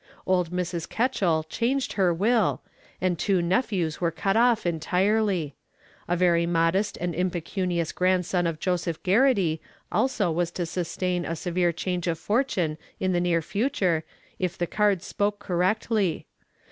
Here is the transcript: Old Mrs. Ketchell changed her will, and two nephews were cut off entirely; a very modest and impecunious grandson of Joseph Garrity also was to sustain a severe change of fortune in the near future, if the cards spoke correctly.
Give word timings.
Old 0.25 0.49
Mrs. 0.49 0.89
Ketchell 0.89 1.43
changed 1.47 1.93
her 1.93 2.11
will, 2.11 2.63
and 2.99 3.19
two 3.19 3.39
nephews 3.39 4.01
were 4.01 4.09
cut 4.09 4.35
off 4.35 4.65
entirely; 4.65 5.53
a 6.07 6.15
very 6.17 6.47
modest 6.47 6.97
and 6.97 7.13
impecunious 7.13 7.91
grandson 7.91 8.47
of 8.47 8.59
Joseph 8.59 9.03
Garrity 9.03 9.61
also 9.91 10.31
was 10.31 10.49
to 10.53 10.65
sustain 10.65 11.23
a 11.23 11.35
severe 11.35 11.71
change 11.71 12.07
of 12.07 12.17
fortune 12.17 12.79
in 12.99 13.13
the 13.13 13.21
near 13.21 13.43
future, 13.43 14.03
if 14.39 14.57
the 14.57 14.65
cards 14.65 15.05
spoke 15.05 15.37
correctly. 15.37 16.25